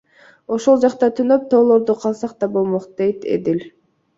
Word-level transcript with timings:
Ошол 0.55 0.79
жакта 0.85 1.09
түнөп, 1.19 1.45
тоолордо 1.51 1.97
калсак 2.07 2.35
да 2.45 2.51
болмок,— 2.57 2.89
дейт 3.03 3.31
Эдил. 3.37 3.63